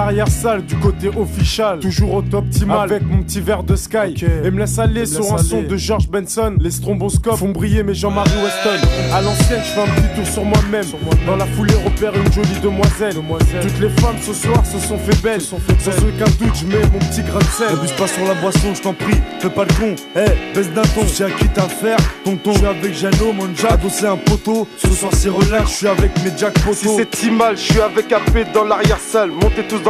l'arrière-salle 0.00 0.64
du 0.64 0.76
côté 0.76 1.08
official, 1.08 1.78
toujours 1.78 2.14
au 2.14 2.22
top 2.22 2.44
optimal 2.46 2.90
avec 2.90 3.02
mon 3.02 3.22
petit 3.22 3.40
verre 3.40 3.62
de 3.62 3.76
Sky. 3.76 4.14
Et 4.44 4.50
me 4.50 4.60
laisse 4.60 4.78
aller 4.78 5.00
me 5.00 5.04
sur 5.04 5.20
laisse 5.20 5.32
un 5.32 5.38
son 5.38 5.62
de 5.62 5.76
George 5.76 6.08
Benson. 6.08 6.54
Les 6.58 6.70
stromboscopes 6.70 7.36
font 7.36 7.50
briller 7.50 7.82
mes 7.82 7.92
Jean-Marie 7.92 8.30
Weston. 8.42 8.88
À 9.12 9.20
l'ancienne, 9.20 9.60
je 9.62 9.70
fais 9.72 9.82
un 9.82 9.94
petit 9.94 10.14
tour 10.16 10.26
sur 10.26 10.44
moi-même. 10.44 10.86
Dans 11.26 11.36
la 11.36 11.44
foulée, 11.44 11.74
repère 11.84 12.14
une 12.14 12.32
jolie 12.32 12.60
demoiselle. 12.62 13.14
Toutes 13.60 13.80
les 13.80 13.90
femmes 13.90 14.16
ce 14.22 14.32
soir 14.32 14.64
se 14.64 14.78
sont 14.78 14.96
fait 14.98 15.22
belles. 15.22 15.40
Sans 15.40 15.56
aucun 15.56 16.30
doute, 16.38 16.54
je 16.54 16.66
mets 16.66 16.82
mon 16.92 16.98
petit 16.98 17.22
grain 17.22 17.38
de 17.38 17.44
sel. 17.44 17.74
N'abuse 17.74 17.92
pas 17.92 18.06
sur 18.06 18.24
la 18.24 18.34
boisson, 18.34 18.74
je 18.74 18.80
t'en 18.80 18.94
prie. 18.94 19.20
Fais 19.40 19.50
pas 19.50 19.64
le 19.64 19.74
con. 19.74 19.94
Eh, 20.16 20.54
baisse 20.54 20.70
d'un 20.72 20.82
ton. 20.82 21.06
J'ai 21.14 21.24
à 21.24 21.30
qui 21.30 21.46
t'as 21.48 21.68
faire. 21.68 21.98
Tonton, 22.24 22.52
je 22.52 22.58
suis 22.58 22.66
avec 22.66 22.94
Jano, 22.94 23.32
mon 23.32 23.54
Jack. 23.54 23.72
Adossé 23.72 24.06
un 24.06 24.16
poteau. 24.16 24.66
Ce 24.78 24.88
soir, 24.88 25.12
c'est 25.14 25.28
relax. 25.28 25.70
Je 25.70 25.76
suis 25.76 25.88
avec 25.88 26.10
mes 26.24 26.32
Jack 26.38 26.54
Poto. 26.60 26.74
Si 26.74 26.88
c'est 26.96 27.14
si 27.14 27.30
mal, 27.30 27.56
je 27.56 27.62
suis 27.72 27.80
avec 27.80 28.10
AP 28.10 28.52
dans 28.54 28.64
l'arrière-salle. 28.64 29.30
Montez 29.30 29.64
tous 29.68 29.80
dans 29.82 29.89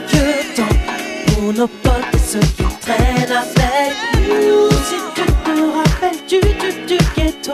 Pour 1.51 1.59
nos 1.59 1.67
potes 1.67 2.13
et 2.13 2.17
ceux 2.17 2.39
qui 2.39 2.63
traînent 2.79 3.29
avec 3.29 3.93
nous. 4.29 4.69
Si 4.87 4.95
tu 5.15 5.25
te 5.25 5.53
rappelles 5.75 6.21
du 6.25 6.39
tube 6.39 6.85
du 6.87 6.97
ghetto. 7.13 7.53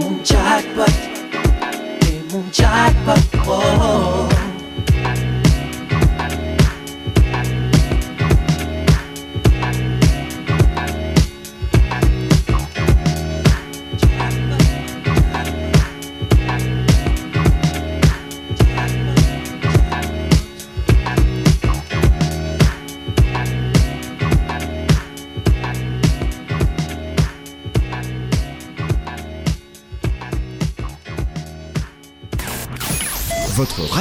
Mon 0.00 0.24
jackpot, 0.24 0.92
et 2.02 2.32
mon 2.32 2.44
jackpot, 2.52 3.29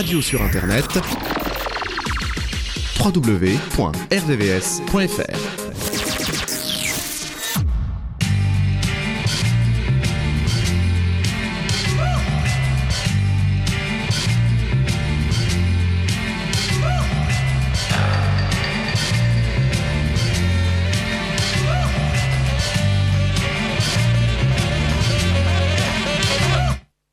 radio 0.10 0.22
sur 0.24 0.42
internet 0.42 0.88
www.rdvs.fr 3.00 3.70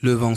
Le 0.01 0.13
vent 0.13 0.37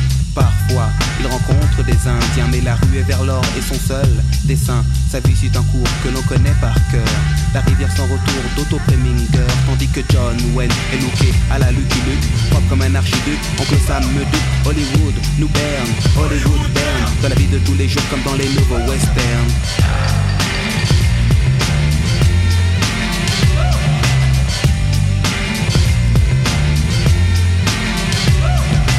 il 1.19 1.27
rencontre 1.27 1.83
des 1.83 2.07
Indiens, 2.07 2.47
mais 2.51 2.61
la 2.61 2.75
rue 2.75 2.97
est 2.97 3.03
vers 3.03 3.23
l'or 3.23 3.43
et 3.57 3.61
son 3.61 3.79
seul 3.79 4.09
dessin. 4.45 4.83
Sa 5.09 5.19
vie 5.19 5.35
suit 5.35 5.51
un 5.55 5.63
cours 5.63 5.87
que 6.03 6.09
l'on 6.09 6.21
connaît 6.23 6.55
par 6.61 6.73
cœur. 6.91 7.07
La 7.53 7.61
rivière 7.61 7.91
sans 7.95 8.03
retour 8.03 8.43
d'Otto 8.55 8.79
Preminger, 8.87 9.47
tandis 9.67 9.87
que 9.87 10.01
John 10.09 10.37
Wayne 10.55 10.71
est 10.93 11.01
looké 11.01 11.33
à 11.51 11.59
la 11.59 11.71
Lucky 11.71 11.99
Luke, 12.07 12.49
propre 12.49 12.67
comme 12.69 12.81
un 12.81 12.95
archiduc. 12.95 13.39
Oncle 13.59 13.77
Sam 13.85 14.03
me 14.13 14.19
doute, 14.19 14.41
Hollywood 14.65 15.15
nous 15.39 15.49
berne, 15.49 15.89
Hollywood 16.17 16.71
berne, 16.73 17.11
dans 17.21 17.29
la 17.29 17.35
vie 17.35 17.47
de 17.47 17.57
tous 17.59 17.75
les 17.75 17.89
jours 17.89 18.03
comme 18.09 18.23
dans 18.23 18.35
les 18.35 18.47
nouveaux 18.49 18.89
westerns. 18.89 19.51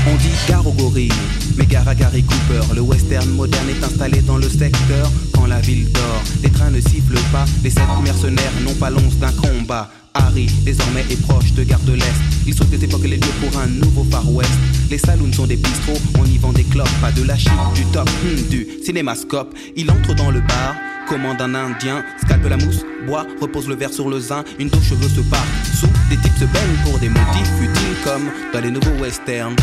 On 0.07 0.17
dit 0.17 0.33
gare 0.49 0.67
aux 0.67 0.73
gorilles 0.73 1.11
le 2.75 2.81
western 2.81 3.29
moderne 3.31 3.69
est 3.69 3.85
installé 3.85 4.21
dans 4.23 4.37
le 4.37 4.49
secteur 4.49 5.11
quand 5.35 5.47
la 5.47 5.61
ville 5.61 5.91
dort. 5.93 6.23
Les 6.43 6.51
trains 6.51 6.71
ne 6.71 6.81
sifflent 6.81 7.21
pas, 7.31 7.45
les 7.63 7.71
sept 7.71 7.83
mercenaires 8.03 8.53
n'ont 8.65 8.75
pas 8.75 8.91
l'once 8.91 9.17
d'un 9.17 9.33
combat. 9.33 9.91
Harry, 10.15 10.47
désormais 10.65 11.05
est 11.11 11.21
proche 11.23 11.53
de 11.53 11.65
Gare 11.65 11.81
de 11.81 11.93
l'Est. 11.93 12.21
Il 12.47 12.55
saute 12.55 12.71
des 12.71 12.79
les 12.79 13.17
lieux 13.17 13.35
pour 13.41 13.61
un 13.61 13.67
nouveau 13.67 14.05
Far 14.11 14.31
West. 14.33 14.51
Les 14.91 14.99
saloons 14.99 15.33
sont 15.33 15.47
des 15.47 15.57
bistrots, 15.57 16.01
on 16.19 16.25
y 16.25 16.39
vend 16.39 16.53
des 16.53 16.65
clopes, 16.65 16.89
pas 17.01 17.13
de 17.13 17.23
la 17.23 17.37
chip, 17.37 17.53
du 17.75 17.85
top, 17.87 18.09
hmm, 18.09 18.49
du 18.49 18.67
cinémascope. 18.85 19.55
Il 19.77 19.91
entre 19.91 20.15
dans 20.15 20.31
le 20.31 20.41
bar, 20.41 20.75
commande 21.09 21.41
un 21.41 21.55
indien, 21.55 22.05
scalpe 22.25 22.49
la 22.49 22.57
mousse, 22.57 22.85
boit, 23.07 23.27
repose 23.41 23.69
le 23.69 23.75
verre 23.75 23.93
sur 23.93 24.09
le 24.09 24.21
zin, 24.21 24.45
une 24.59 24.69
douche 24.69 24.91
cheveux 24.91 25.09
se 25.09 25.21
part. 25.21 25.47
Sous, 25.79 25.87
des 26.11 26.17
types 26.17 26.39
se 26.39 26.45
baignent 26.45 26.83
pour 26.85 26.99
des 26.99 27.09
motifs 27.09 27.51
futiles 27.59 27.97
comme 28.05 28.31
dans 28.53 28.61
les 28.61 28.71
nouveaux 28.71 29.03
westerns. 29.03 29.57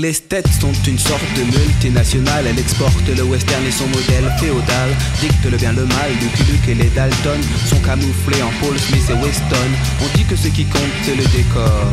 Les 0.00 0.14
States 0.14 0.48
sont 0.58 0.72
une 0.88 0.98
sorte 0.98 1.20
de 1.36 1.42
multinationale, 1.42 2.46
elle 2.46 2.58
exporte 2.58 3.06
le 3.14 3.22
western 3.22 3.62
et 3.66 3.70
son 3.70 3.86
modèle 3.88 4.32
féodal, 4.38 4.96
dicte 5.20 5.44
le 5.44 5.58
bien 5.58 5.74
le 5.74 5.84
mal, 5.84 6.10
Lucky 6.22 6.50
Luke 6.50 6.68
et 6.68 6.74
les 6.74 6.88
Dalton 6.90 7.38
sont 7.66 7.80
camouflés 7.80 8.42
en 8.42 8.50
Paul 8.64 8.78
Smith 8.78 9.04
et 9.10 9.22
Weston. 9.22 9.70
On 10.00 10.16
dit 10.16 10.24
que 10.24 10.36
ce 10.36 10.48
qui 10.48 10.64
compte 10.64 10.80
c'est 11.04 11.16
le 11.16 11.24
décor. 11.24 11.92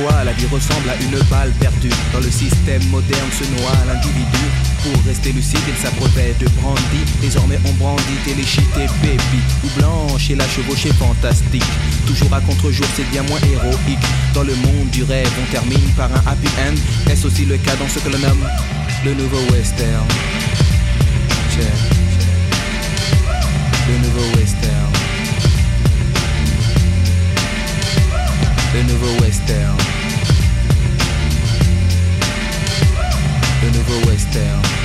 La 0.00 0.32
vie 0.32 0.46
ressemble 0.46 0.88
à 0.90 0.96
une 1.02 1.18
balle 1.28 1.50
perdue. 1.58 1.90
Dans 2.12 2.20
le 2.20 2.30
système 2.30 2.84
moderne 2.88 3.28
se 3.32 3.42
noie 3.60 3.72
l'individu. 3.86 4.44
Pour 4.84 5.04
rester 5.04 5.32
lucide, 5.32 5.58
il 5.66 5.74
s'abreuvait 5.76 6.34
de 6.38 6.46
brandy. 6.60 7.02
Désormais, 7.20 7.58
on 7.64 7.72
brandit 7.72 8.16
téléchité 8.24 8.86
baby. 9.02 9.40
Ou 9.64 9.68
blanche 9.76 10.30
et 10.30 10.36
la 10.36 10.46
chevauchée 10.48 10.92
fantastique. 10.92 11.64
Toujours 12.06 12.32
à 12.32 12.40
contre-jour, 12.40 12.86
c'est 12.94 13.10
bien 13.10 13.22
moins 13.24 13.40
héroïque. 13.40 13.98
Dans 14.34 14.44
le 14.44 14.54
monde 14.56 14.88
du 14.92 15.02
rêve, 15.02 15.30
on 15.42 15.50
termine 15.50 15.90
par 15.96 16.10
un 16.12 16.22
happy 16.30 16.48
end. 16.60 17.10
Est-ce 17.10 17.26
aussi 17.26 17.44
le 17.44 17.56
cas 17.56 17.74
dans 17.76 17.88
ce 17.88 17.98
que 17.98 18.08
l'on 18.08 18.18
nomme 18.18 18.46
le 19.04 19.14
nouveau 19.14 19.40
western? 19.52 20.06
Le 23.88 23.98
nouveau 23.98 24.38
western. 24.38 24.92
Le 28.74 28.82
nouveau 28.82 29.24
western. 29.24 29.87
Le 33.88 33.94
nouveau 33.94 34.10
western. 34.10 34.77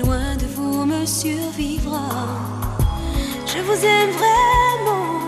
loin 0.00 0.36
de 0.36 0.46
vous 0.56 0.84
me 0.86 1.04
survivra. 1.04 2.08
Je 3.46 3.58
vous 3.66 3.84
aime 3.84 4.10
vraiment, 4.10 5.20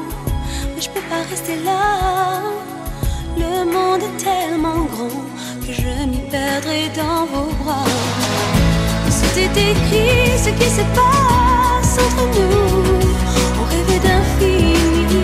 mais 0.75 0.81
je 0.81 0.89
peux 0.89 1.07
pas 1.11 1.23
rester 1.29 1.57
là. 1.65 2.41
Le 3.37 3.65
monde 3.65 4.03
est 4.03 4.17
tellement 4.23 4.85
grand 4.93 5.25
que 5.65 5.73
je 5.73 6.07
m'y 6.07 6.23
perdrai 6.31 6.91
dans 6.97 7.27
vos 7.33 7.53
bras. 7.63 7.91
C'était 9.11 9.71
écrit 9.73 10.39
ce 10.45 10.51
qui 10.51 10.71
se 10.79 10.85
passe 10.99 11.99
entre 12.05 12.25
nous. 12.37 13.09
On 13.61 13.65
rêvait 13.73 14.03
d'infini, 14.07 15.17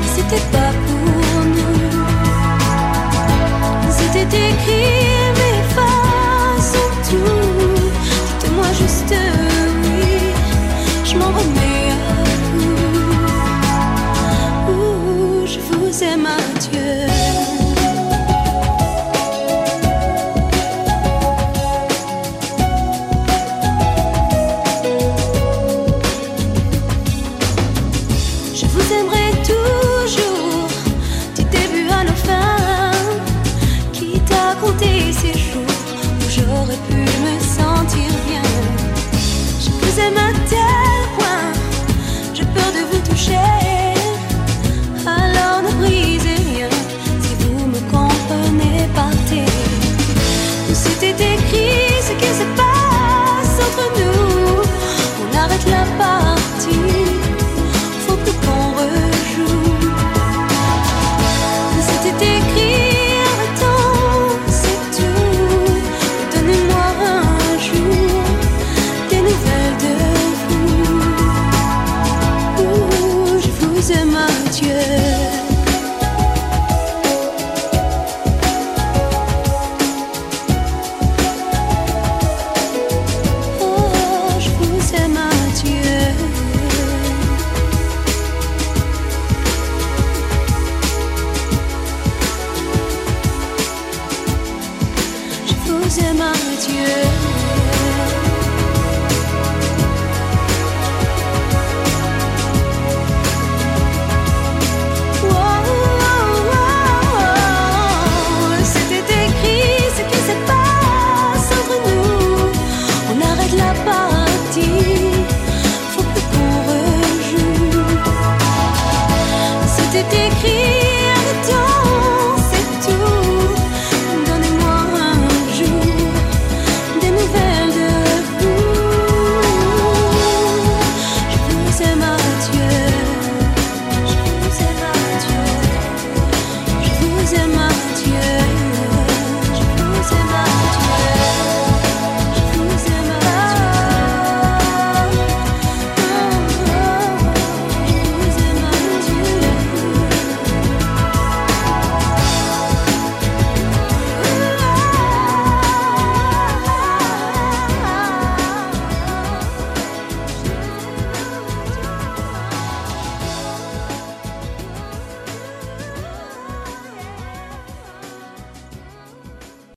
mais 0.00 0.10
c'était 0.16 0.46
pas 0.52 0.72
pour 0.86 1.44
nous. 1.56 1.96
C'était 3.90 4.50
écrit. 4.50 5.15